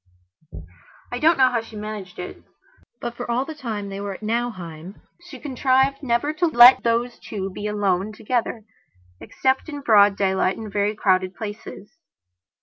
I 1.11 1.19
don't 1.19 1.37
know 1.37 1.51
how 1.51 1.61
she 1.61 1.75
managed 1.75 2.17
it, 2.17 2.41
but, 3.01 3.15
for 3.15 3.29
all 3.29 3.45
the 3.45 3.53
time 3.53 3.89
they 3.89 4.01
were 4.01 4.15
at 4.15 4.23
Nauheim, 4.23 4.99
she 5.29 5.39
contrived 5.39 6.01
never 6.01 6.33
to 6.33 6.47
let 6.47 6.81
those 6.81 7.19
two 7.19 7.51
be 7.51 7.67
alone 7.67 8.11
together, 8.11 8.63
except 9.19 9.69
in 9.69 9.81
broad 9.81 10.17
daylight, 10.17 10.57
in 10.57 10.71
very 10.71 10.95
crowded 10.95 11.35
places. 11.35 11.99